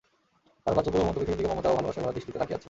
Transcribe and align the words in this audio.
তারকার 0.63 0.83
চোখগুলো 0.85 1.01
ঘুমন্ত 1.03 1.13
পৃথিবীর 1.17 1.37
দিকে 1.39 1.49
মমতা 1.51 1.69
ও 1.71 1.75
ভালবাসায় 1.77 2.03
ভরা 2.03 2.15
দৃষ্টিতে 2.15 2.39
তাকিয়ে 2.41 2.55
আছে। 2.55 2.59